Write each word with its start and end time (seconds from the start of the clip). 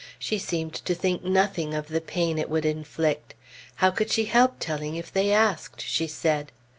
She 0.17 0.39
seemed 0.39 0.73
to 0.73 0.95
think 0.95 1.23
nothing 1.23 1.75
of 1.75 1.87
the 1.89 2.01
pain 2.01 2.39
it 2.39 2.49
would 2.49 2.65
inflict; 2.65 3.35
how 3.75 3.91
could 3.91 4.09
she 4.09 4.25
help 4.25 4.55
telling 4.59 4.95
if 4.95 5.13
they 5.13 5.31
asked? 5.31 5.79
she 5.79 6.07
said. 6.07 6.51